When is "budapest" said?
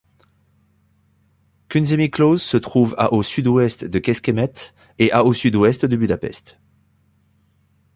5.95-6.57